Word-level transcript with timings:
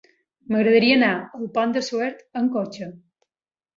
M'agradaria 0.53 0.95
anar 0.99 1.11
al 1.39 1.51
Pont 1.59 1.75
de 1.77 1.85
Suert 1.91 2.25
amb 2.41 2.53
cotxe. 2.59 2.93